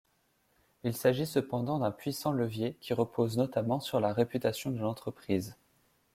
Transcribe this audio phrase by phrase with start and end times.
[0.83, 5.55] Il s’agit cependant d’un puissant levier, qui repose notamment sur la réputation de l’entreprise.